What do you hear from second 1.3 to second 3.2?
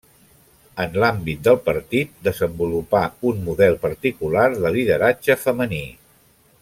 del partit, desenvolupà